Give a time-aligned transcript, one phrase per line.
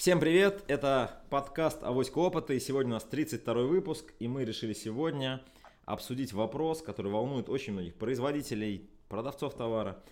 [0.00, 4.72] Всем привет, это подкаст «Авоська опыта», и сегодня у нас 32 выпуск, и мы решили
[4.72, 5.42] сегодня
[5.84, 10.02] обсудить вопрос, который волнует очень многих производителей, продавцов товара.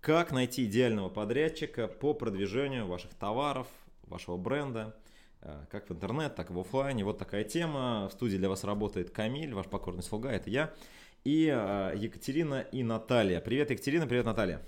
[0.00, 3.68] Как найти идеального подрядчика по продвижению ваших товаров,
[4.08, 4.96] вашего бренда,
[5.42, 7.04] э, как в интернет, так и в офлайне.
[7.04, 8.08] Вот такая тема.
[8.08, 10.74] В студии для вас работает Камиль, ваш покорный слуга, это я,
[11.22, 13.40] и э, Екатерина и Наталья.
[13.40, 14.60] Привет, Екатерина, привет, Наталья.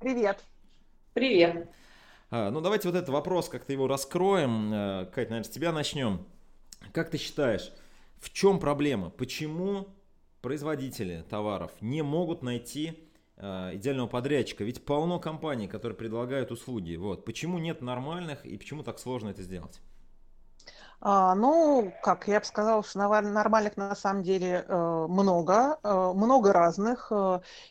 [0.00, 0.42] Привет.
[1.12, 1.68] Привет.
[2.30, 4.72] А, ну, давайте вот этот вопрос как-то его раскроем.
[4.72, 6.26] Э, Кать, наверное, с тебя начнем.
[6.92, 7.72] Как ты считаешь,
[8.18, 9.10] в чем проблема?
[9.10, 9.88] Почему
[10.42, 12.98] производители товаров не могут найти
[13.36, 14.64] э, идеального подрядчика?
[14.64, 16.96] Ведь полно компаний, которые предлагают услуги.
[16.96, 17.24] Вот.
[17.24, 19.80] Почему нет нормальных и почему так сложно это сделать?
[21.00, 27.12] А, ну, как я бы сказала, что нормальных на самом деле э, много, много разных.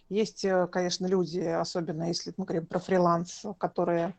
[0.10, 4.16] Есть, конечно, люди, особенно если мы говорим про фриланс, которые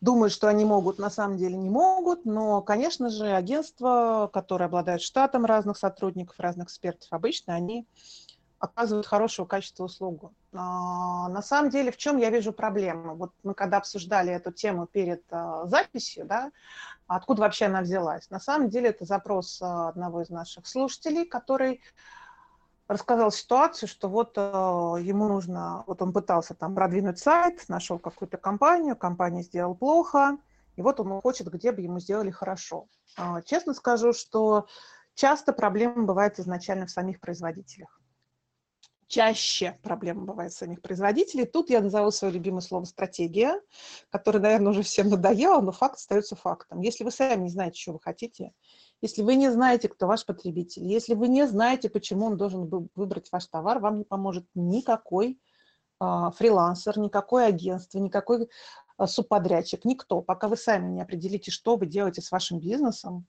[0.00, 5.02] думают, что они могут, на самом деле не могут, но, конечно же, агентства, которые обладают
[5.02, 7.86] штатом разных сотрудников, разных экспертов, обычно они
[8.60, 10.32] оказывают хорошего качества услугу.
[10.52, 13.16] А, на самом деле, в чем я вижу проблему?
[13.16, 16.52] Вот мы когда обсуждали эту тему перед а, записью, да,
[17.06, 18.28] откуда вообще она взялась?
[18.30, 21.80] На самом деле это запрос а, одного из наших слушателей, который
[22.86, 28.36] рассказал ситуацию, что вот э, ему нужно, вот он пытался там продвинуть сайт, нашел какую-то
[28.36, 30.38] компанию, компания сделала плохо,
[30.74, 32.88] и вот он хочет, где бы ему сделали хорошо.
[33.16, 34.66] Э, честно скажу, что
[35.14, 37.99] часто проблема бывает изначально в самих производителях.
[39.10, 41.44] Чаще проблема бывает самих производителей.
[41.44, 43.60] Тут я назову свое любимое слово «стратегия»,
[44.08, 46.80] которое, наверное, уже всем надоело, но факт остается фактом.
[46.80, 48.52] Если вы сами не знаете, что вы хотите,
[49.02, 53.32] если вы не знаете, кто ваш потребитель, если вы не знаете, почему он должен выбрать
[53.32, 55.40] ваш товар, вам не поможет никакой
[55.98, 58.48] а, фрилансер, никакое агентство, никакой
[58.96, 60.22] а, субподрядчик, никто.
[60.22, 63.26] Пока вы сами не определите, что вы делаете с вашим бизнесом,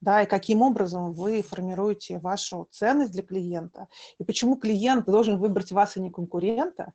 [0.00, 5.72] да, и каким образом вы формируете вашу ценность для клиента, и почему клиент должен выбрать
[5.72, 6.92] вас, а не конкурента,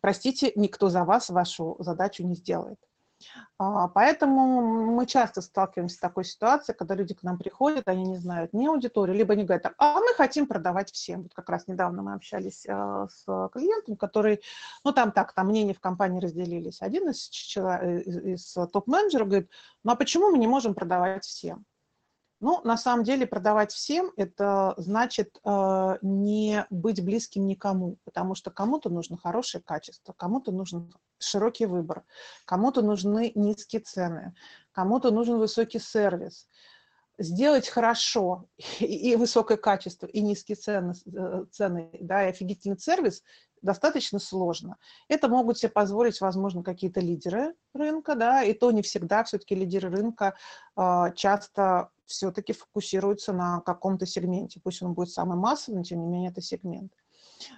[0.00, 2.78] простите, никто за вас вашу задачу не сделает.
[3.58, 4.60] А, поэтому
[4.92, 8.66] мы часто сталкиваемся с такой ситуацией, когда люди к нам приходят, они не знают ни
[8.66, 11.22] аудиторию, либо они говорят, а мы хотим продавать всем.
[11.22, 14.40] Вот как раз недавно мы общались а, с клиентом, который,
[14.84, 16.82] ну там так, там мнения в компании разделились.
[16.82, 19.50] Один из, из, из топ-менеджеров говорит,
[19.84, 21.64] ну а почему мы не можем продавать всем?
[22.44, 28.50] Ну, на самом деле, продавать всем– это значит э, не быть близким никому, потому что
[28.50, 32.04] кому-то нужно хорошее качество, кому-то нужен широкий выбор,
[32.44, 34.34] кому-то нужны низкие цены,
[34.72, 36.46] кому-то нужен высокий сервис.
[37.16, 38.44] Сделать хорошо
[38.78, 43.22] и, и высокое качество, и низкие цены, э, цены да, и офигительный сервис
[43.62, 44.76] достаточно сложно.
[45.08, 49.88] Это могут себе позволить, возможно, какие-то лидеры рынка, да, и то не всегда все-таки лидеры
[49.88, 50.36] рынка
[50.76, 54.60] э, часто все-таки фокусируются на каком-то сегменте.
[54.62, 56.92] Пусть он будет самый массовый, но тем не менее это сегмент.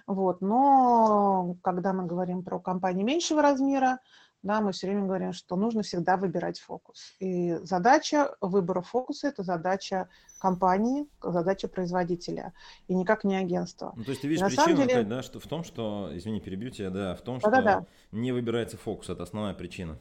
[0.05, 0.41] Вот.
[0.41, 3.99] Но когда мы говорим про компании меньшего размера,
[4.43, 7.15] да, мы все время говорим, что нужно всегда выбирать фокус.
[7.19, 10.09] И задача выбора фокуса– это задача
[10.39, 12.53] компании, задача производителя,
[12.87, 13.93] и никак не агентства.
[13.95, 15.03] Ну, то есть ты видишь причину, деле...
[15.03, 17.85] да, что в том, что, извини, перебью тебя, да, в том, что Да-да-да.
[18.11, 19.97] не выбирается фокус, это основная причина.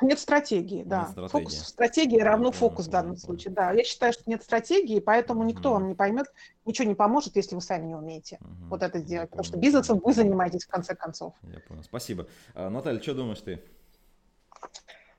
[0.00, 1.00] Нет стратегии, да.
[1.00, 1.30] Нет стратегии.
[1.30, 3.72] Фокус, стратегия равно фокус в данном случае, да.
[3.72, 6.26] Я считаю, что нет стратегии, поэтому никто вам не поймет,
[6.64, 8.70] ничего не поможет, если вы сами не умеете угу.
[8.70, 9.30] вот это сделать.
[9.30, 11.34] Потому что бизнесом вы занимаетесь в конце концов.
[11.42, 11.82] Я понял.
[11.82, 12.26] Спасибо.
[12.54, 13.62] А, Наталья, что думаешь ты?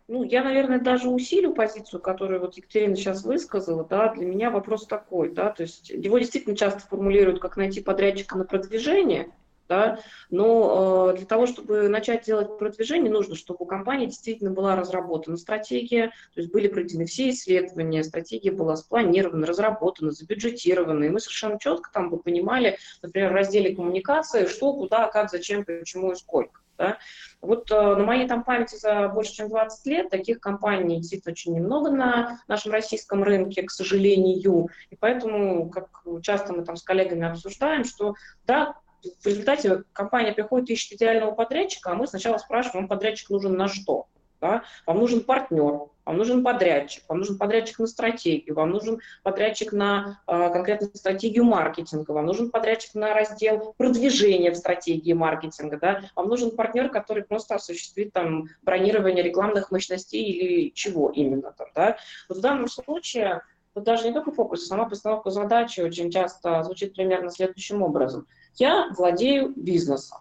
[0.08, 4.86] Ну, я, наверное, даже усилю позицию, которую вот Екатерина сейчас высказала, да, для меня вопрос
[4.86, 9.32] такой, да, то есть его действительно часто формулируют, как найти подрядчика на продвижение,
[9.68, 10.00] да,
[10.30, 15.38] но э, для того, чтобы начать делать продвижение, нужно, чтобы у компании действительно была разработана
[15.38, 21.60] стратегия, то есть были проведены все исследования, стратегия была спланирована, разработана, забюджетирована, и мы совершенно
[21.60, 26.62] четко там бы понимали, например, в разделе коммуникации, что, куда, как, зачем, почему и сколько.
[26.78, 26.98] Да?
[27.42, 31.54] Вот э, на моей там памяти за больше, чем 20 лет таких компаний действительно очень
[31.54, 34.68] немного на нашем российском рынке, к сожалению.
[34.90, 38.16] И поэтому, как часто мы там с коллегами обсуждаем, что
[38.46, 43.56] да, в результате компания приходит, ищет идеального подрядчика, а мы сначала спрашиваем, вам подрядчик нужен
[43.56, 44.08] на что?
[44.42, 44.64] Да?
[44.86, 50.20] Вам нужен партнер, вам нужен подрядчик, вам нужен подрядчик на стратегию, вам нужен подрядчик на
[50.28, 56.02] э, конкретную стратегию маркетинга, вам нужен подрядчик на раздел продвижения в стратегии маркетинга, да?
[56.16, 61.68] вам нужен партнер, который просто осуществит там бронирование рекламных мощностей или чего именно там.
[61.74, 61.98] Да?
[62.30, 63.42] Вот в данном случае
[63.76, 68.26] Тут даже не только фокус, а сама постановка задачи очень часто звучит примерно следующим образом.
[68.58, 70.20] Я владею бизнесом.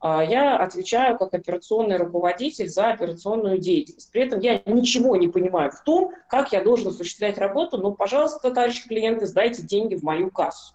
[0.00, 4.10] а, я отвечаю как операционный руководитель за операционную деятельность.
[4.12, 8.50] При этом я ничего не понимаю в том, как я должен осуществлять работу, но, пожалуйста,
[8.50, 10.74] товарищи клиенты, сдайте деньги в мою кассу.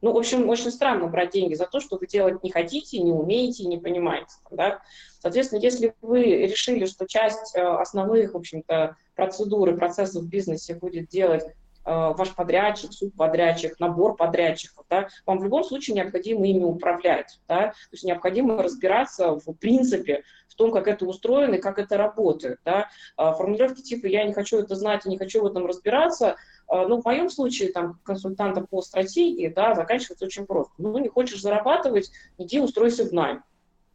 [0.00, 3.10] Ну, в общем, очень странно брать деньги за то, что вы делать не хотите, не
[3.10, 4.34] умеете, не понимаете.
[4.50, 4.80] Да?
[5.20, 10.76] Соответственно, если вы решили, что часть э, основных, в общем-то, процедур и процессов в бизнесе
[10.76, 11.42] будет делать
[11.88, 17.92] ваш подрядчик, субподрядчик, набор подрядчиков, да, вам в любом случае необходимо ими управлять, да, то
[17.92, 22.88] есть необходимо разбираться в принципе в том, как это устроено и как это работает, да.
[23.16, 26.36] А формулировки типа «я не хочу это знать и не хочу в этом разбираться»,
[26.70, 30.72] э, ну, в моем случае, там, консультанта по стратегии, да, заканчивается очень просто.
[30.78, 33.44] Ну, не хочешь зарабатывать, иди устройся в найм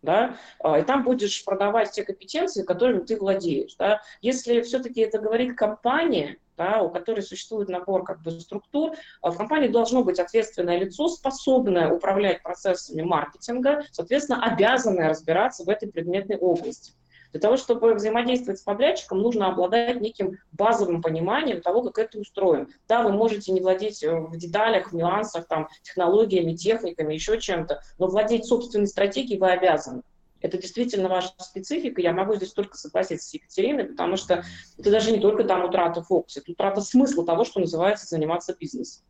[0.03, 4.01] да, и там будешь продавать те компетенции, которыми ты владеешь, да.
[4.21, 9.37] Если все-таки это говорит компания, да, у которой существует набор как бы, структур, а в
[9.37, 16.37] компании должно быть ответственное лицо, способное управлять процессами маркетинга, соответственно, обязанное разбираться в этой предметной
[16.37, 16.93] области.
[17.33, 22.67] Для того, чтобы взаимодействовать с подрядчиком, нужно обладать неким базовым пониманием того, как это устроено.
[22.87, 27.81] Да, вы можете не владеть э, в деталях, в нюансах, там, технологиями, техниками, еще чем-то,
[27.97, 30.03] но владеть собственной стратегией вы обязаны.
[30.43, 32.01] Это действительно ваша специфика.
[32.01, 34.43] Я могу здесь только согласиться с Екатериной, потому что
[34.77, 39.03] это даже не только там утрата фокуса, это утрата смысла того, что называется заниматься бизнесом.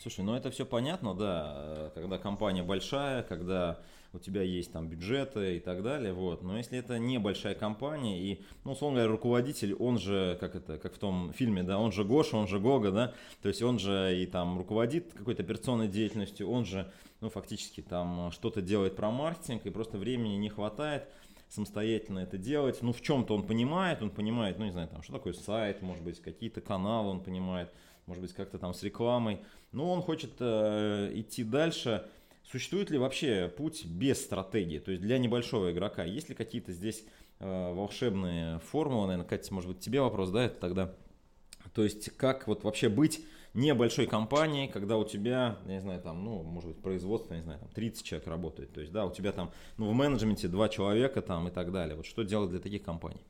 [0.00, 3.80] Слушай, ну это все понятно, да, когда компания большая, когда
[4.12, 6.42] у тебя есть там бюджеты и так далее, вот.
[6.42, 10.94] Но если это небольшая компания и, ну, условно говоря, руководитель, он же, как это, как
[10.94, 14.18] в том фильме, да, он же Гоша, он же Гога, да, то есть он же
[14.20, 16.90] и там руководит какой-то операционной деятельностью, он же,
[17.20, 21.08] ну, фактически там что-то делает про маркетинг, и просто времени не хватает
[21.48, 22.80] самостоятельно это делать.
[22.82, 26.04] Ну, в чем-то он понимает, он понимает, ну, не знаю, там, что такое сайт, может
[26.04, 27.72] быть, какие-то каналы он понимает,
[28.06, 29.40] может быть, как-то там с рекламой.
[29.72, 32.08] Но он хочет э, идти дальше,
[32.50, 34.80] Существует ли вообще путь без стратегии?
[34.80, 37.04] То есть для небольшого игрока есть ли какие-то здесь
[37.38, 39.06] э, волшебные формулы?
[39.06, 40.92] Наверное, Катя, может быть, тебе вопрос, да, это тогда?
[41.74, 46.24] То есть как вот вообще быть небольшой компанией, когда у тебя, я не знаю, там,
[46.24, 48.72] ну, может быть, производство, не знаю, там 30 человек работает.
[48.72, 51.96] То есть, да, у тебя там, ну, в менеджменте два человека там и так далее.
[51.96, 53.20] Вот что делать для таких компаний?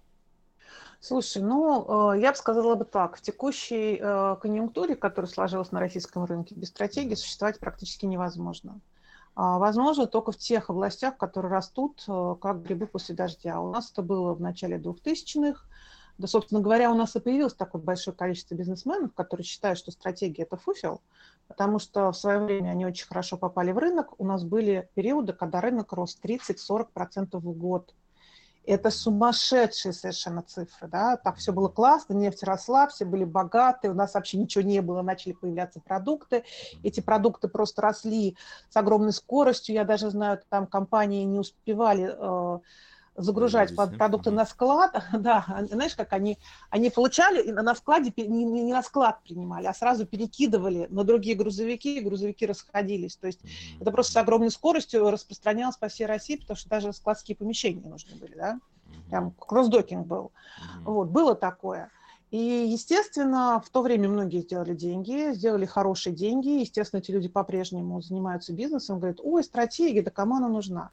[1.00, 3.17] Слушай, ну, э, я бы сказала бы так.
[3.17, 8.81] В текущей э, конъюнктуре, которая сложилась на российском рынке, без стратегии существовать практически невозможно.
[9.34, 13.61] А, возможно, только в тех областях, которые растут, э, как грибы после дождя.
[13.61, 15.64] У нас это было в начале 2000-х.
[16.20, 20.43] Да, собственно говоря, у нас и появилось такое большое количество бизнесменов, которые считают, что стратегия–
[20.44, 21.00] это фуфел,
[21.49, 24.12] потому что в свое время они очень хорошо попали в рынок.
[24.20, 27.94] У нас были периоды, когда рынок рос 30-40% в год.
[28.67, 33.94] Это сумасшедшие совершенно цифры, да, так все было классно, нефть росла, все были богаты, у
[33.94, 36.44] нас вообще ничего не было, начали появляться продукты,
[36.82, 38.37] эти продукты просто росли
[38.69, 42.58] с огромной скоростью, я даже знаю, там компании не успевали э,
[43.22, 46.38] загружать под продукты на склад, да, знаешь, как они,
[46.70, 51.37] они получали и на складе, не, не на склад принимали, а сразу перекидывали на другие
[51.37, 53.17] грузовики, и грузовики расходились.
[53.17, 53.82] То есть mm-hmm.
[53.82, 58.17] это просто с огромной скоростью распространялось по всей России, потому что даже складские помещения нужны
[58.17, 58.61] были, да,
[59.08, 60.32] прям кроссдокинг был.
[60.32, 60.82] Mm-hmm.
[60.84, 61.90] Вот, было такое.
[62.31, 66.61] И, естественно, в то время многие сделали деньги, сделали хорошие деньги.
[66.61, 70.90] Естественно, эти люди по-прежнему занимаются бизнесом, говорят, ой, стратегия, да кому она нужна?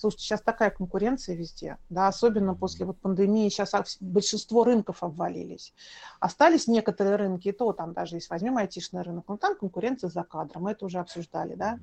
[0.00, 5.74] Слушайте, сейчас такая конкуренция везде, да, особенно после вот пандемии, сейчас большинство рынков обвалились.
[6.20, 10.22] Остались некоторые рынки, и то там даже если возьмем айтишный рынок, но там конкуренция за
[10.22, 11.78] кадром, мы это уже обсуждали, да.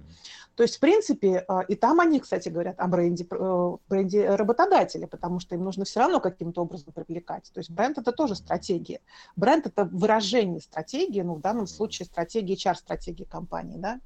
[0.55, 5.05] То есть, в принципе, э, и там они, кстати, говорят о бренде, э, бренде работодателя,
[5.05, 7.51] потому что им нужно все равно каким-то образом привлекать.
[7.53, 9.01] То есть бренд– это тоже стратегия.
[9.35, 13.99] Бренд– это выражение стратегии, ну, в данном случае стратегии, HR-стратегии компании, да.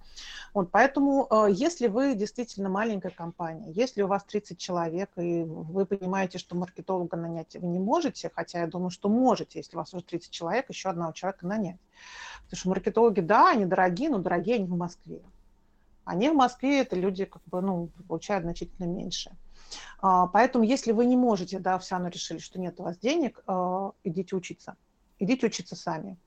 [0.53, 5.43] Вот, поэтому, э, если вы действительно маленькая компания, если если у вас 30 человек, и
[5.43, 9.79] вы понимаете, что маркетолога нанять вы не можете, хотя я думаю, что можете, если у
[9.79, 11.79] вас уже 30 человек, еще одного человека нанять.
[12.45, 15.21] Потому что маркетологи, да, они дорогие, но дорогие они в Москве.
[16.03, 19.31] Они в Москве, это люди, как бы, ну, получают значительно меньше.
[19.99, 23.43] А, поэтому, если вы не можете, да, все равно решили, что нет у вас денег,
[23.45, 24.75] а, идите учиться.
[25.19, 26.17] Идите учиться сами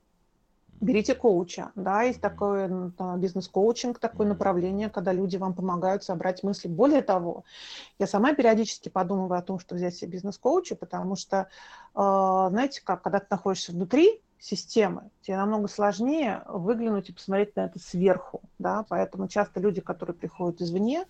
[0.81, 1.73] берите коуча.
[1.75, 6.69] Да, есть такое бизнес-коучинг, такое направление, когда люди вам помогают собрать мысли.
[6.69, 7.45] Более того,
[7.99, 11.49] я сама периодически подумываю о том, что взять себе бизнес-коуча, потому что,
[11.95, 17.65] а, знаете, как, когда ты находишься внутри системы, тебе намного сложнее выглянуть и посмотреть на
[17.65, 21.07] это сверху, да, поэтому часто люди, которые приходят извне,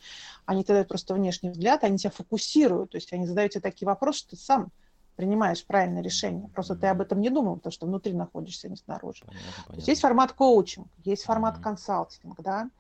[0.46, 3.86] они тебе дают просто внешний взгляд, они тебя фокусируют, то есть они задают тебе такие
[3.86, 4.68] вопросы, что ты сам
[5.16, 6.48] принимаешь правильное решение.
[6.48, 9.24] Просто ты об этом не думал, потому что внутри находишься, а не снаружи.
[9.24, 9.90] Понятно, понятно.
[9.90, 11.62] Есть формат коучинг, есть формат mm-hmm.
[11.62, 12.70] консалтинг, да,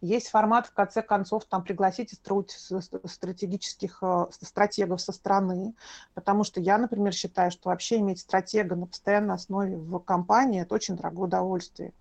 [0.00, 5.74] есть формат, в конце концов, там пригласить стратегических э, стратегов со стороны,
[6.14, 10.74] потому что я, например, считаю, что вообще иметь стратега на постоянной основе в компании– это
[10.74, 11.92] очень дорогое удовольствие.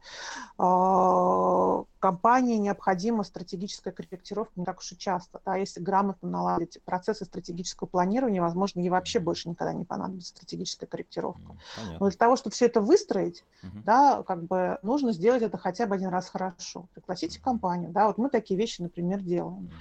[2.01, 5.39] Компании необходима стратегическая корректировка не так уж и часто.
[5.46, 10.88] Да, если грамотно наладить процессы стратегического планирования, возможно, ей вообще больше никогда не понадобится стратегическая
[10.88, 11.55] корректировка.
[11.75, 11.98] Понятно.
[12.00, 13.84] Но для того, чтобы все это выстроить, угу.
[13.86, 16.88] да, как бы нужно сделать это хотя бы один раз хорошо.
[16.96, 17.91] Пригласите компанию.
[17.91, 19.65] Да, вот мы такие вещи, например, делаем.
[19.65, 19.72] Угу.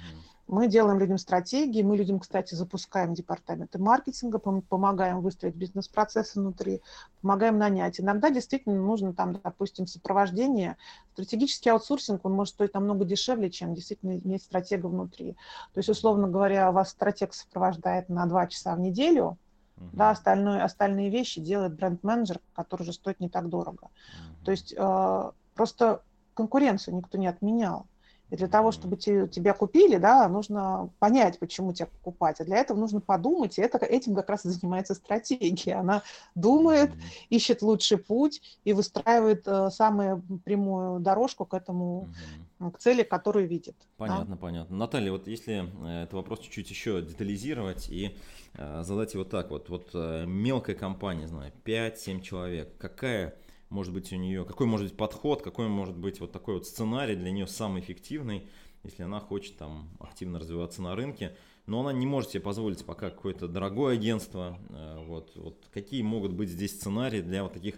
[0.50, 6.82] Мы делаем людям стратегии, мы людям, кстати, запускаем департаменты маркетинга, помогаем выстроить бизнес-процессы внутри,
[7.22, 8.00] помогаем нанять.
[8.00, 10.76] Иногда действительно нужно там, допустим, сопровождение.
[11.12, 15.34] Стратегический аутсорсинг, он может стоить намного дешевле, чем действительно иметь стратега внутри.
[15.72, 19.38] То есть, условно говоря, вас стратег сопровождает на два часа в неделю.
[19.92, 23.86] Да, остальное, остальные вещи делает бренд-менеджер, который же стоит не так дорого.
[23.86, 24.44] Uh-huh.
[24.44, 26.02] То есть э, просто
[26.34, 27.86] конкуренцию никто не отменял.
[28.30, 32.40] И для того, чтобы те, тебя купили, да, нужно понять, почему тебя покупать.
[32.40, 35.74] А для этого нужно подумать, и это, этим как раз и занимается стратегия.
[35.74, 36.02] Она
[36.34, 36.90] думает,
[37.28, 42.08] ищет лучший путь и выстраивает э, самую прямую дорожку к этому,
[42.58, 43.74] к цели, которую видит.
[43.96, 44.40] Понятно, да?
[44.40, 44.76] понятно.
[44.76, 48.16] Наталья, вот если э, этот вопрос чуть-чуть еще детализировать и
[48.54, 53.34] э, задать его так, вот, вот э, мелкая компания, знаю, 5-7 человек, какая
[53.70, 57.16] может быть у нее, какой может быть подход, какой может быть вот такой вот сценарий
[57.16, 58.46] для нее самый эффективный,
[58.82, 61.36] если она хочет там активно развиваться на рынке,
[61.66, 64.58] но она не может себе позволить пока какое-то дорогое агентство.
[64.70, 67.76] Э, вот, вот какие могут быть здесь сценарии для вот таких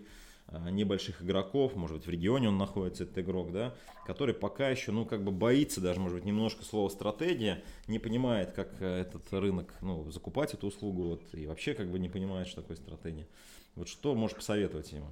[0.48, 3.74] э, небольших игроков, может быть в регионе он находится, этот игрок, да,
[4.06, 8.52] который пока еще, ну, как бы боится даже, может быть, немножко слова стратегия, не понимает,
[8.52, 12.48] как э, этот рынок, ну, закупать эту услугу, вот, и вообще как бы не понимает,
[12.48, 13.28] что такое стратегия.
[13.74, 15.08] Вот что можешь посоветовать ему?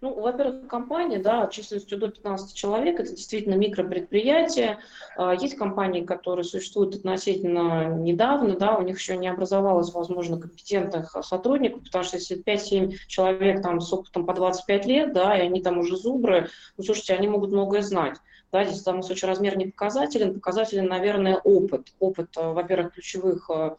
[0.00, 4.78] Ну, во-первых, компания, да, численностью до 15 человек, это действительно микропредприятие.
[5.16, 11.14] А, есть компании, которые существуют относительно недавно, да, у них еще не образовалось, возможно, компетентных
[11.22, 15.60] сотрудников, потому что если 5-7 человек там с опытом по 25 лет, да, и они
[15.60, 18.16] там уже зубры, ну, слушайте, они могут многое знать.
[18.52, 21.92] Да, здесь там очень размер не показателен, показателен, наверное, опыт.
[22.00, 23.76] Опыт, э, во-первых, ключевых э,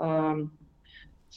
[0.00, 0.34] э,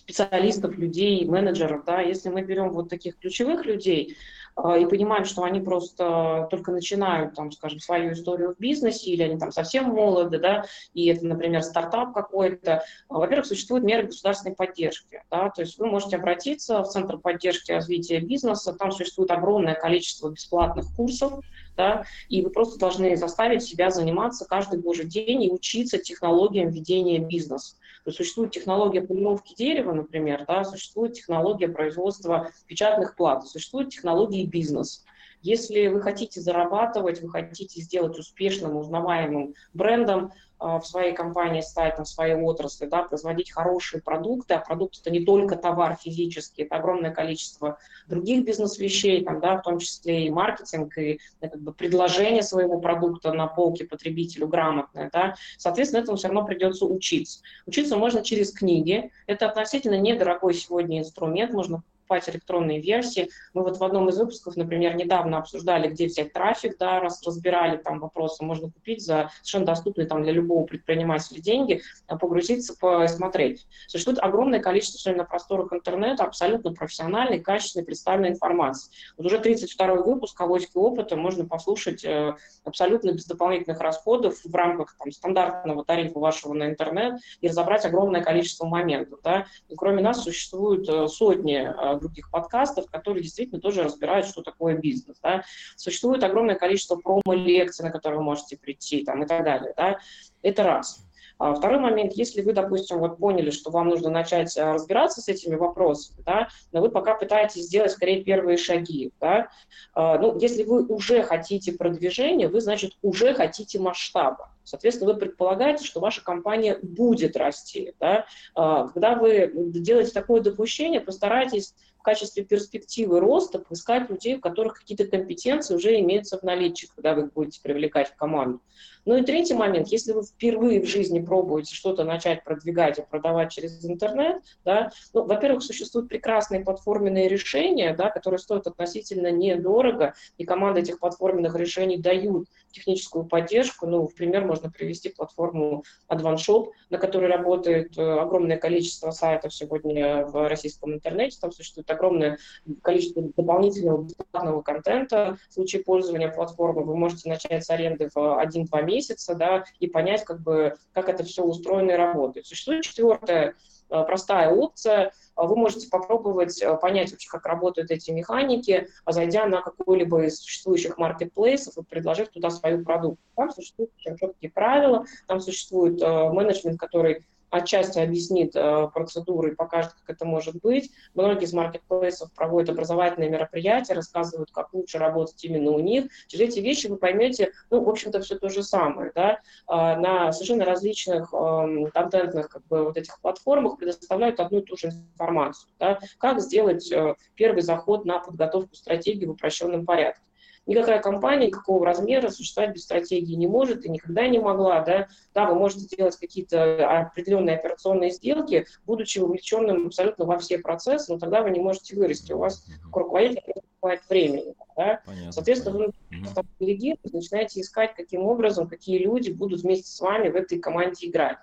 [0.01, 4.17] специалистов, людей, менеджеров, да, если мы берем вот таких ключевых людей
[4.57, 9.23] э, и понимаем, что они просто только начинают, там, скажем, свою историю в бизнесе, или
[9.23, 14.55] они там совсем молоды, да, и это, например, стартап какой-то, э, во-первых, существуют меры государственной
[14.55, 19.75] поддержки, да, то есть вы можете обратиться в Центр поддержки развития бизнеса, там существует огромное
[19.75, 21.43] количество бесплатных курсов,
[21.75, 27.19] да, и вы просто должны заставить себя заниматься каждый божий день и учиться технологиям ведения
[27.19, 27.75] бизнеса.
[28.03, 34.45] То есть существует технология полировки дерева, например, да, существует технология производства печатных плат, существует технологии
[34.45, 35.05] бизнес.
[35.43, 42.05] Если вы хотите зарабатывать, вы хотите сделать успешным, узнаваемым брендом, в своей компании стать, там,
[42.05, 46.75] в своей отрасли, да, производить хорошие продукты, а продукт это не только товар физический, это
[46.75, 52.43] огромное количество других бизнес-вещей, там, да, в том числе и маркетинг, и как бы, предложение
[52.43, 57.41] своего продукта на полке потребителю грамотное, да, соответственно, этому все равно придется учиться.
[57.65, 63.29] Учиться можно через книги, это относительно недорогой сегодня инструмент, можно покупать электронные версии.
[63.53, 67.77] Мы вот в одном из выпусков, например, недавно обсуждали, где взять трафик, да, раз разбирали
[67.77, 73.65] там вопросы, можно купить за совершенно доступные там для любого предпринимателя деньги, а, погрузиться, посмотреть.
[73.87, 78.91] Существует огромное количество на просторах интернета абсолютно профессиональной, качественной представленной информации.
[79.17, 84.95] Вот уже 32 выпуск «Авоськи опыта» можно послушать э, абсолютно без дополнительных расходов в рамках
[84.97, 89.19] там, стандартного тарифа вашего на интернет и разобрать огромное количество моментов.
[89.23, 89.45] Да?
[89.69, 94.77] И кроме нас существуют э, сотни э, других подкастов, которые действительно тоже разбирают, что такое
[94.77, 95.17] бизнес.
[95.23, 95.43] Да.
[95.77, 99.73] Существует огромное количество промо-лекций, на которые вы можете прийти там, и так далее.
[99.77, 99.99] Да.
[100.41, 101.05] Это раз.
[101.41, 105.27] А второй момент, если вы, допустим, вот поняли, что вам нужно начать а, разбираться с
[105.27, 109.49] этими вопросами, да, но вы пока пытаетесь сделать скорее первые шаги, да,
[109.95, 114.50] а, ну, если вы уже хотите продвижения, вы, значит, уже хотите масштаба.
[114.63, 117.93] Соответственно, вы предполагаете, что ваша компания будет расти.
[117.99, 118.25] Да?
[118.55, 125.05] Когда вы делаете такое допущение, постарайтесь в качестве перспективы роста поискать людей, у которых какие-то
[125.05, 128.59] компетенции уже имеются в наличии, когда вы будете привлекать в команду.
[129.05, 133.51] Ну и третий момент, если вы впервые в жизни пробуете что-то начать продвигать и продавать
[133.51, 140.45] через интернет, да, ну, во-первых, существуют прекрасные платформенные решения, да, которые стоят относительно недорого, и
[140.45, 143.85] команды этих платформенных решений дают техническую поддержку.
[143.85, 150.25] Ну, в пример можно привести платформу AdvanShop, на которой работает э, огромное количество сайтов сегодня
[150.25, 151.37] в российском интернете.
[151.39, 152.37] Там существует огромное
[152.81, 155.37] количество дополнительного бесплатного контента.
[155.49, 160.23] В случае пользования платформы вы можете начать с аренды в 1-2 месяца да, и понять,
[160.23, 162.47] как, бы, как это все устроено и работает.
[162.47, 163.55] Существует четвертая
[163.89, 165.11] э, простая опция–
[165.47, 170.97] вы можете попробовать э, понять вообще, как работают эти механики, зайдя на какой-либо из существующих
[170.97, 173.25] маркетплейсов и предложив туда свою продукцию.
[173.35, 179.91] Там существуют четкие правила, там существует э, менеджмент, который отчасти объяснит э, процедуры и покажет,
[179.93, 180.89] как это может быть.
[181.13, 186.05] Многие из маркетплейсов проводят образовательные мероприятия, рассказывают, как лучше работать именно у них.
[186.27, 190.31] Через эти вещи вы поймете, ну, в общем-то, все то же самое, да, э, на
[190.31, 195.69] совершенно различных э, контентных, как бы, вот этих платформах предоставляют одну и ту же информацию,
[195.77, 200.21] да, как сделать э, первый заход на подготовку стратегии в упрощенном порядке.
[200.67, 204.81] Никакая компания никакого размера существовать без стратегии не может и никогда не могла.
[204.81, 211.11] Да, да вы можете делать какие-то определенные операционные сделки, будучи вовлеченным абсолютно во все процессы,
[211.11, 212.31] но тогда вы не можете вырасти.
[212.33, 214.55] У вас как руководитель не хватит времени.
[214.77, 215.01] Да?
[215.03, 216.43] Понятно, Соответственно, понятно.
[216.59, 221.07] вы делегируете, начинаете искать, каким образом, какие люди будут вместе с вами в этой команде
[221.07, 221.37] играть.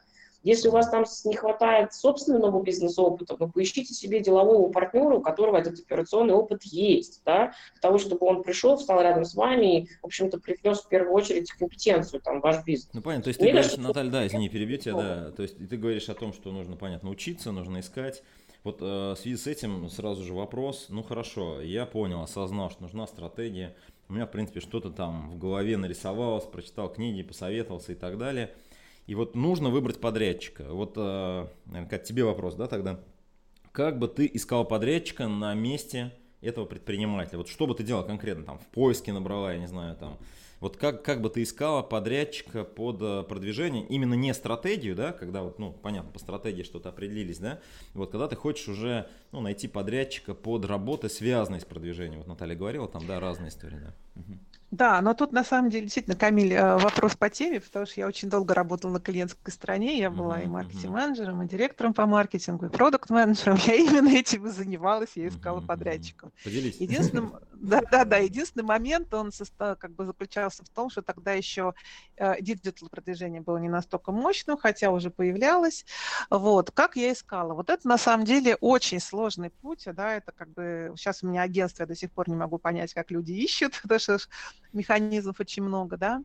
[0.45, 5.57] Если у вас там не хватает собственного бизнес-опыта, вы поищите себе делового партнера, у которого
[5.57, 9.89] этот операционный опыт есть, да, для того, чтобы он пришел, встал рядом с вами и,
[10.01, 12.89] в общем-то, привнес в первую очередь компетенцию там, в ваш бизнес.
[12.93, 15.43] Ну, понятно, то есть Мне ты говоришь, кажется, Наталья, да, извини, перебью тебя, да, то
[15.43, 18.23] есть ты говоришь о том, что нужно, понятно, учиться, нужно искать,
[18.63, 22.83] вот э, в связи с этим сразу же вопрос, ну хорошо, я понял, осознал, что
[22.83, 23.75] нужна стратегия,
[24.09, 28.55] у меня, в принципе, что-то там в голове нарисовалось, прочитал книги, посоветовался и так далее–
[29.09, 30.65] и вот нужно выбрать подрядчика.
[30.71, 31.47] Вот, э,
[31.89, 33.01] как тебе вопрос, да, тогда?
[33.73, 36.13] Как бы ты искал подрядчика на месте
[36.43, 37.39] этого предпринимателя?
[37.39, 38.59] Вот что бы ты делал конкретно там?
[38.59, 40.19] В поиске набрала, я не знаю, там.
[40.61, 45.43] Вот как, как бы ты искала подрядчика под э, продвижение, именно не стратегию, да, когда
[45.43, 47.61] вот, ну, понятно, по стратегии что-то определились, да,
[47.95, 52.19] вот когда ты хочешь уже, ну, найти подрядчика под работы, связанные с продвижением.
[52.19, 53.95] Вот Наталья говорила, там, да, разные истории, да.
[54.17, 54.39] Угу.
[54.71, 58.07] Да, но тут на самом деле действительно, Камиль, э, вопрос по теме, потому что я
[58.07, 62.69] очень долго работала на клиентской стороне, я была и маркетинг-менеджером, и директором по маркетингу, и
[62.69, 66.31] продукт-менеджером, я именно этим и занималась, я искала подрядчиков.
[66.45, 66.77] Поделись.
[66.77, 71.73] Единственным, да, да, да, единственный момент, он как бы заключался в том, что тогда еще
[72.41, 75.87] digital продвижение было не настолько мощным, хотя уже появлялось.
[76.29, 77.55] Вот, как я искала?
[77.55, 81.43] Вот это на самом деле очень сложный путь, да, это как бы, сейчас у меня
[81.43, 84.19] агентство, я до сих пор не могу понять, как люди ищут, потому что
[84.73, 86.23] механизмов очень много, да.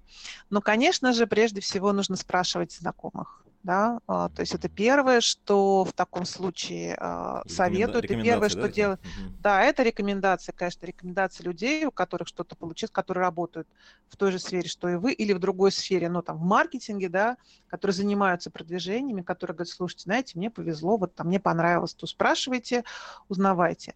[0.49, 5.85] Но, конечно же, прежде всего нужно спрашивать знакомых да, а, то есть это первое, что
[5.85, 9.33] в таком случае а, советуют, и первое, что да, делают, угу.
[9.39, 13.67] да, это рекомендация, конечно, рекомендация людей, у которых что-то получилось, которые работают
[14.09, 17.07] в той же сфере, что и вы, или в другой сфере, ну, там, в маркетинге,
[17.07, 22.05] да, которые занимаются продвижениями, которые говорят, слушайте, знаете, мне повезло, вот там, мне понравилось, то
[22.05, 22.83] спрашивайте,
[23.29, 23.95] узнавайте.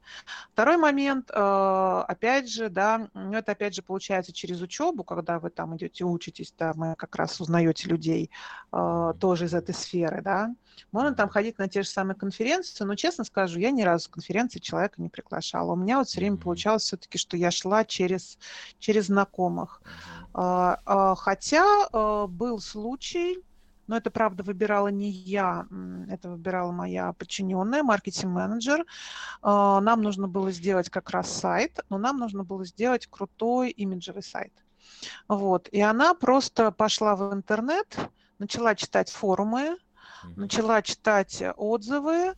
[0.53, 5.49] Второй момент, а, опять же, да, ну, это опять же получается через учебу, когда вы
[5.49, 8.32] там идете, учитесь, да, мы как раз узнаете людей
[8.71, 10.56] тоже из этой сферы, да.
[10.91, 14.60] Можно там ходить на те же самые конференции, но, честно скажу, я ни разу конференции
[14.60, 15.74] человека не приглашала.
[15.74, 18.38] У меня вот все время получалось все-таки, что я шла через,
[18.80, 19.82] через знакомых.
[20.34, 23.39] А, а, хотя а, был случай,
[23.88, 25.65] но это, правда, выбирала не я,
[26.10, 28.86] это выбирала моя подчиненная, маркетинг-менеджер.
[29.41, 34.52] Нам нужно было сделать как раз сайт, но нам нужно было сделать крутой имиджевый сайт.
[35.30, 35.70] Вот.
[35.72, 37.98] И она просто пошла в интернет,
[38.39, 39.78] начала читать форумы,
[40.36, 42.36] начала читать отзывы,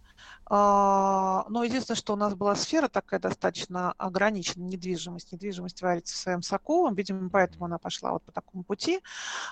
[0.52, 5.32] а, но единственное, что у нас была сфера такая достаточно ограниченная, недвижимость.
[5.32, 9.02] Недвижимость варится в своем соку, видимо, поэтому она пошла вот по такому пути.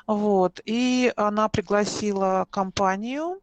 [0.07, 0.59] Вот.
[0.65, 3.41] И она пригласила компанию,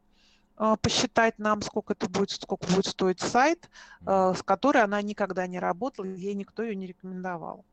[0.56, 3.70] а, посчитать нам, сколько это будет, сколько будет стоить сайт,
[4.04, 7.64] а, с которой она никогда не работала, ей никто ее не рекомендовал.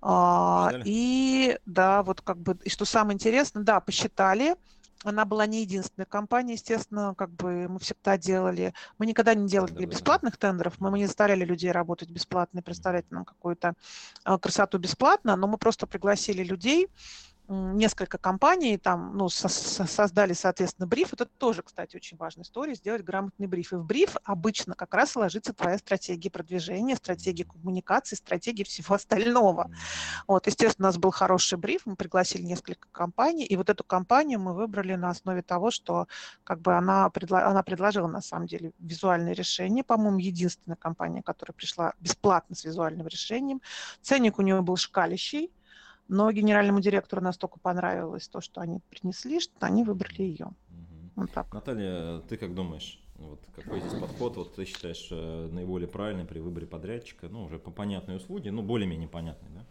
[0.00, 4.56] А, и да, вот как бы, и что самое интересное, да, посчитали,
[5.04, 9.72] она была не единственная компания, естественно, как бы мы всегда делали, мы никогда не делали
[9.72, 13.74] для бесплатных тендеров, мы, мы не заставляли людей работать бесплатно и представлять нам какую-то
[14.24, 16.88] а, красоту бесплатно, но мы просто пригласили людей,
[17.52, 21.12] несколько компаний, там, ну, со создали, соответственно, бриф.
[21.12, 23.72] Это тоже, кстати, очень важная история, сделать грамотный бриф.
[23.72, 29.70] И в бриф обычно как раз ложится твоя стратегия продвижения, стратегия коммуникации, стратегия всего остального.
[30.26, 34.40] Вот, естественно, у нас был хороший бриф, мы пригласили несколько компаний, и вот эту компанию
[34.40, 36.08] мы выбрали на основе того, что
[36.44, 41.54] как бы она, предла она предложила, на самом деле, визуальное решение, по-моему, единственная компания, которая
[41.54, 43.60] пришла бесплатно с визуальным решением.
[44.00, 45.50] Ценник у нее был шкалящий,
[46.12, 50.46] но генеральному директору настолько понравилось то, что они принесли, что они выбрали ее.
[50.46, 51.10] Угу.
[51.16, 51.52] Вот так.
[51.54, 53.00] Наталья, ты как думаешь?
[53.16, 57.58] Вот какой здесь подход, вот ты считаешь э, наиболее правильный при выборе подрядчика, ну, уже
[57.58, 59.66] по понятной услуге, ну, более-менее понятной, да?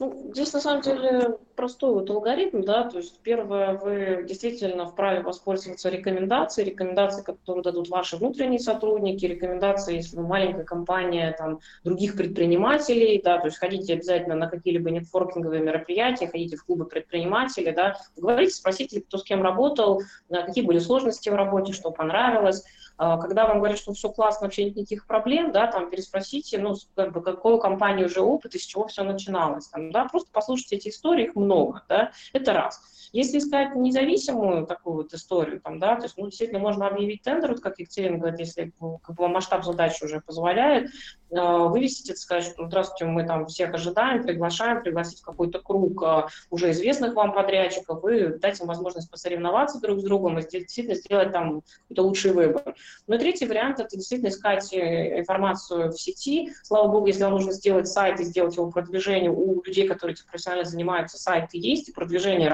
[0.00, 5.22] Ну, здесь на самом деле простой вот алгоритм, да, то есть первое, вы действительно вправе
[5.22, 12.16] воспользоваться рекомендацией, рекомендации, которые дадут ваши внутренние сотрудники, рекомендации, если вы маленькая компания, там, других
[12.16, 17.96] предпринимателей, да, то есть ходите обязательно на какие-либо нетворкинговые мероприятия, ходите в клубы предпринимателей, да,
[18.16, 22.64] говорите, спросите, кто с кем работал, какие были сложности в работе, что понравилось,
[22.96, 27.12] когда вам говорят, что все классно, вообще нет никаких проблем, да, там переспросите, ну, как
[27.12, 30.88] бы, какой у компании уже опыт, из чего все начиналось, там, да, просто послушайте эти
[30.88, 32.80] истории, их много, да, это раз.
[33.14, 37.52] Если искать независимую такую вот историю, там, да, то есть, ну, действительно, можно объявить тендер,
[37.52, 40.90] вот как Екатерина говорит, если как бы, масштаб задачи уже позволяет,
[41.30, 46.22] э, вывесить это, сказать, что здравствуйте, мы там всех ожидаем, приглашаем, пригласить какой-то круг э,
[46.50, 51.30] уже известных вам подрядчиков, вы дать им возможность посоревноваться друг с другом и действительно сделать
[51.30, 52.74] там какой-то лучший выбор.
[53.06, 56.52] Ну и третий вариант– это действительно искать э, информацию в сети.
[56.64, 60.68] Слава богу, если вам нужно сделать сайт и сделать его продвижение, у людей, которые профессионально
[60.68, 62.48] занимаются, сайты есть, и продвижение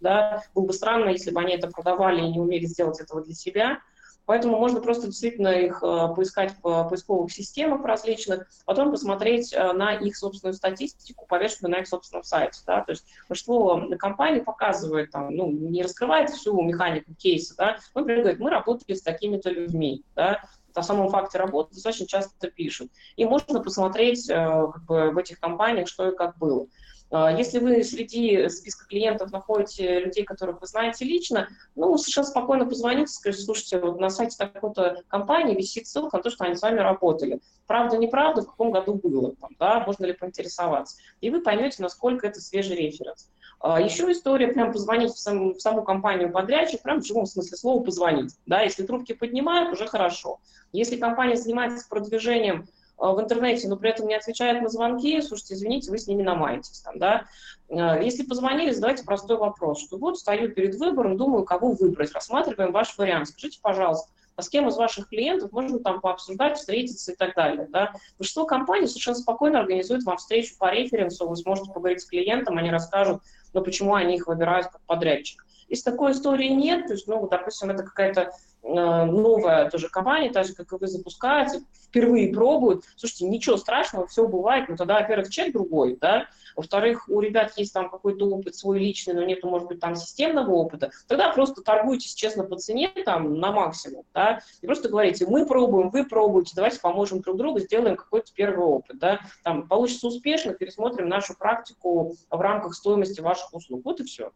[0.00, 3.34] да, было бы странно, если бы они это продавали и не умели сделать этого для
[3.34, 3.78] себя.
[4.26, 9.94] Поэтому можно просто действительно их э, поискать в поисковых системах различных, потом посмотреть э, на
[9.94, 12.60] их собственную статистику, повешенную на их собственном сайте.
[12.66, 12.82] Да?
[12.82, 17.78] То есть большинство компаний показывает, там, ну, не раскрывает всю механику кейса, да?
[17.94, 20.04] но говорит, мы работали с такими-то людьми.
[20.16, 20.40] Да?
[20.76, 22.90] о самом факте работы достаточно часто пишут.
[23.16, 26.66] И можно посмотреть э, как бы, в этих компаниях, что и как было.
[27.10, 32.66] А, если вы среди списка клиентов находите людей, которых вы знаете лично, ну, совершенно спокойно
[32.66, 36.62] позвоните, скажите, слушайте, вот на сайте такой-то компании висит ссылка на то, что они с
[36.62, 37.40] вами работали.
[37.66, 40.96] Правда, неправда, в каком году было, там, да, можно ли поинтересоваться.
[41.20, 43.28] И вы поймете, насколько это свежий референс.
[43.58, 47.56] А, еще история, прям позвонить в, сам, в саму компанию подрядчик, прям в живом смысле
[47.56, 48.34] слова позвонить.
[48.46, 50.40] Да, если трубки поднимают, уже хорошо.
[50.72, 55.90] Если компания занимается продвижением в интернете, но при этом не отвечает на звонки, слушайте, извините,
[55.90, 56.80] вы с ними намаетесь.
[56.80, 57.24] Там, да?
[57.68, 62.72] Э, если позвонили, задайте простой вопрос, что вот стою перед выбором, думаю, кого выбрать, рассматриваем
[62.72, 63.28] ваш вариант.
[63.28, 67.68] Скажите, пожалуйста, а с кем из ваших клиентов можно там пообсуждать, встретиться и так далее.
[67.70, 67.92] Да?
[68.18, 72.70] Большинство компаний совершенно спокойно организуют вам встречу по референсу, вы сможете поговорить с клиентом, они
[72.70, 73.22] расскажут,
[73.54, 75.45] ну, почему они их выбирают как подрядчик.
[75.68, 78.32] Если такой истории нет, то есть, ну, допустим, это какая-то
[78.66, 84.08] Э, новая тоже компания, так же, как и вы запускаете, впервые пробуют, слушайте, ничего страшного,
[84.08, 86.26] все бывает, но тогда, во-первых, чек другой, да,
[86.56, 90.50] во-вторых, у ребят есть там какой-то опыт свой личный, но нету, может быть, там системного
[90.50, 95.46] опыта, тогда просто торгуйтесь честно по цене там на максимум, да, и просто говорите, мы
[95.46, 100.54] пробуем, вы пробуете, давайте поможем друг другу, сделаем какой-то первый опыт, да, там получится успешно,
[100.54, 104.32] пересмотрим нашу практику в рамках стоимости ваших услуг, вот и все.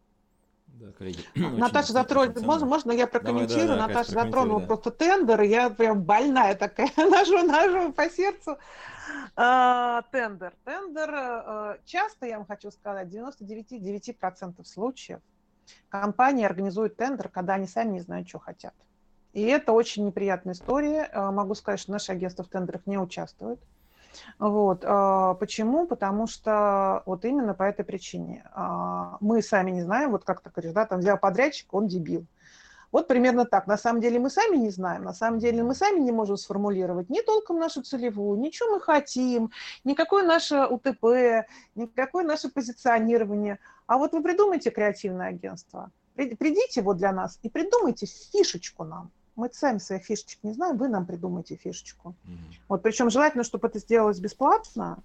[0.81, 1.19] Да, коллеги.
[1.35, 3.69] Наташа затронула, можно, можно я прокомментирую?
[3.69, 4.67] Давай, да, да, Наташа затронула да.
[4.67, 8.57] просто тендер, я прям больная такая, ножу, ножу по сердцу.
[9.37, 10.55] А, тендер.
[10.65, 15.21] Тендер, а, часто, я вам хочу сказать, 99,9% случаев
[15.91, 18.75] компании организуют тендер, когда они сами не знают, что хотят.
[19.35, 21.11] И это очень неприятная история.
[21.13, 23.61] А, могу сказать, что наше агентство в тендерах не участвует.
[24.39, 24.85] Вот.
[24.85, 25.87] А, почему?
[25.87, 28.45] Потому что вот именно по этой причине.
[28.53, 32.27] А, мы сами не знаем, вот как ты говоришь, да, там взял подрядчик, он дебил.
[32.93, 33.67] Вот примерно так.
[33.67, 37.09] На самом деле мы сами не знаем, на самом деле мы сами не можем сформулировать
[37.09, 39.53] ни толком нашу целевую, ничего мы хотим,
[39.85, 41.47] никакое наше УТП,
[41.77, 43.59] никакое наше позиционирование.
[43.87, 49.51] А вот вы придумайте креативное агентство, придите вот для нас и придумайте фишечку нам мы
[49.53, 52.15] сами своих фишечек не знаем, вы нам придумайте фишечку.
[52.25, 52.55] Mm-hmm.
[52.69, 55.03] Вот, причем желательно, чтобы это сделалось бесплатно,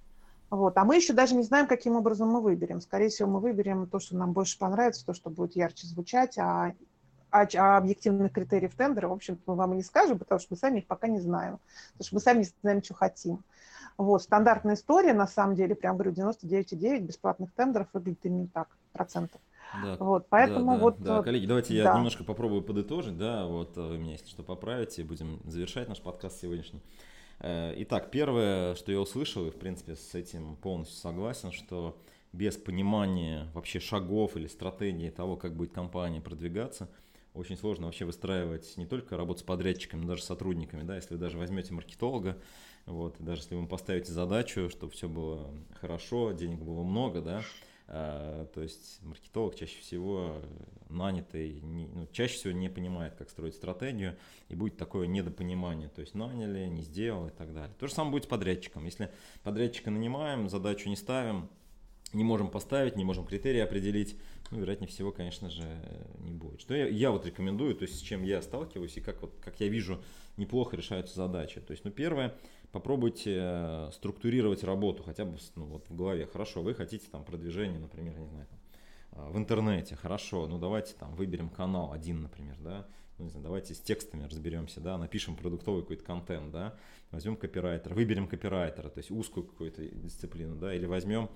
[0.49, 2.81] вот, а мы еще даже не знаем, каким образом мы выберем.
[2.81, 6.73] Скорее всего, мы выберем то, что нам больше понравится, то, что будет ярче звучать, а,
[7.31, 10.57] а, а объективных критериев тендера, в общем мы вам и не скажем, потому что мы
[10.57, 11.59] сами их пока не знаем,
[11.93, 13.43] потому что мы сами не знаем, что хотим.
[13.97, 19.41] Вот, стандартная история, на самом деле, прям говорю, 99,9 бесплатных тендеров выглядит именно так, процентов.
[19.83, 19.97] Да.
[19.99, 20.99] Вот, поэтому да, да, вот...
[20.99, 21.91] Да, коллеги, давайте да.
[21.91, 26.41] я немножко попробую подытожить, да, вот вы меня, если что, поправите, будем завершать наш подкаст
[26.41, 26.81] сегодняшний.
[27.39, 31.97] Э, итак, первое, что я услышал, и в принципе с этим полностью согласен, что
[32.31, 36.89] без понимания вообще шагов или стратегии того, как будет компания продвигаться,
[37.33, 40.83] очень сложно вообще выстраивать не только работу с подрядчиками, но даже с сотрудниками.
[40.83, 40.95] Да?
[40.95, 42.37] Если вы даже возьмете маркетолога,
[42.85, 47.41] вот, даже если вы ему поставите задачу, чтобы все было хорошо, денег было много, да,
[47.87, 50.41] то есть маркетолог чаще всего
[50.89, 54.17] нанятый, не, ну, чаще всего не понимает, как строить стратегию,
[54.49, 57.75] и будет такое недопонимание, то есть наняли, не сделал и так далее.
[57.79, 58.85] То же самое будет с подрядчиком.
[58.85, 59.11] Если
[59.43, 61.49] подрядчика нанимаем, задачу не ставим,
[62.13, 64.17] не можем поставить, не можем критерии определить,
[64.51, 65.65] ну, вероятнее всего, конечно же,
[66.19, 66.61] не будет.
[66.61, 69.59] Что я, я вот рекомендую, то есть с чем я сталкиваюсь и как, вот, как
[69.59, 70.01] я вижу,
[70.37, 71.59] неплохо решаются задачи.
[71.61, 72.35] То есть, ну, первое,
[72.75, 76.27] попробуйте э, структурировать работу хотя бы ну, вот в голове.
[76.27, 78.59] Хорошо, вы хотите там продвижение, например, не знаю, там,
[79.13, 82.85] а, в интернете, хорошо, ну давайте там выберем канал один, например, да,
[83.17, 86.75] ну, не знаю, давайте с текстами разберемся, да, напишем продуктовый какой-то контент, да,
[87.11, 91.29] возьмем копирайтера, выберем копирайтера, то есть узкую какую-то дисциплину, да, или возьмем,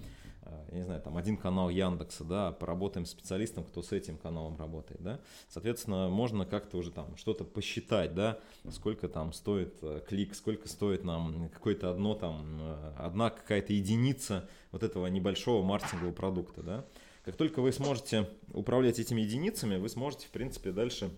[0.71, 4.57] я не знаю, там один канал Яндекса, да, поработаем с специалистом, кто с этим каналом
[4.57, 8.39] работает, да, соответственно, можно как-то уже там что-то посчитать, да,
[8.71, 14.47] сколько там стоит э, клик, сколько стоит нам какое-то одно там, э, одна какая-то единица
[14.71, 16.85] вот этого небольшого маркетингового продукта, да,
[17.25, 21.11] как только вы сможете управлять этими единицами, вы сможете, в принципе, дальше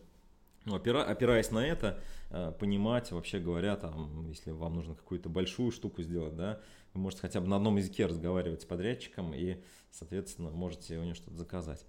[0.66, 5.72] ну, опира, опираясь на это, э, понимать, вообще говоря, там, если вам нужно какую-то большую
[5.72, 6.60] штуку сделать, да,
[6.94, 9.58] вы можете хотя бы на одном языке разговаривать с подрядчиком и,
[9.92, 11.86] соответственно, можете у него что-то заказать.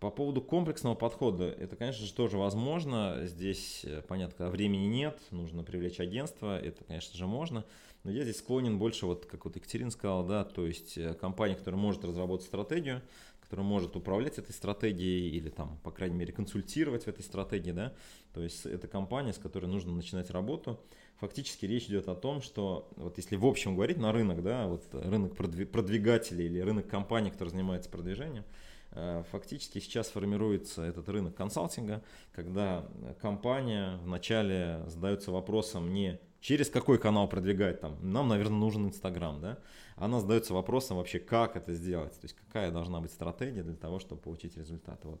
[0.00, 3.18] По поводу комплексного подхода, это, конечно же, тоже возможно.
[3.26, 7.66] Здесь, э, понятно, когда времени нет, нужно привлечь агентство, это, конечно же, можно.
[8.02, 11.54] Но я здесь склонен больше, вот как вот Екатерина сказала, да, то есть э, компания,
[11.54, 13.02] которая может разработать стратегию,
[13.50, 17.92] который может управлять этой стратегией или там, по крайней мере, консультировать в этой стратегии, да,
[18.32, 20.78] то есть это компания, с которой нужно начинать работу.
[21.18, 24.84] Фактически речь идет о том, что вот если в общем говорить на рынок, да, вот
[24.92, 28.44] рынок продвигателей или рынок компаний, которые занимаются продвижением,
[28.92, 32.86] э, фактически сейчас формируется этот рынок консалтинга, когда
[33.20, 39.58] компания вначале задается вопросом не через какой канал продвигать там, нам, наверное, нужен Инстаграм, да,
[39.96, 43.98] она задается вопросом вообще, как это сделать, то есть какая должна быть стратегия для того,
[43.98, 45.04] чтобы получить результат.
[45.04, 45.20] Вот.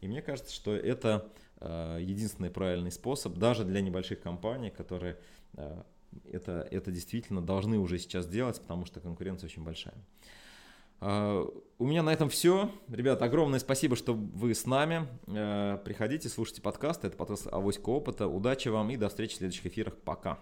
[0.00, 5.18] И мне кажется, что это э, единственный правильный способ, даже для небольших компаний, которые
[5.54, 5.82] э,
[6.32, 9.94] это, это действительно должны уже сейчас делать, потому что конкуренция очень большая.
[10.98, 12.70] Uh, у меня на этом все.
[12.88, 15.06] Ребят, огромное спасибо, что вы с нами.
[15.26, 17.08] Uh, приходите, слушайте подкасты.
[17.08, 18.26] Это подкаст «Авоська опыта».
[18.26, 19.94] Удачи вам и до встречи в следующих эфирах.
[19.98, 20.38] Пока.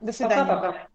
[0.00, 0.90] da cidade.